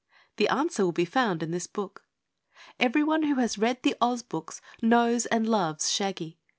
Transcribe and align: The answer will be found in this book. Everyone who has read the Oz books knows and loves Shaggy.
The 0.37 0.47
answer 0.47 0.83
will 0.83 0.91
be 0.93 1.05
found 1.05 1.43
in 1.43 1.51
this 1.51 1.67
book. 1.67 2.03
Everyone 2.79 3.21
who 3.21 3.35
has 3.35 3.59
read 3.59 3.83
the 3.83 3.93
Oz 4.01 4.23
books 4.23 4.59
knows 4.81 5.27
and 5.27 5.47
loves 5.47 5.91
Shaggy. 5.91 6.39